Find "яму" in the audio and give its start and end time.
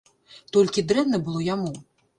1.55-1.71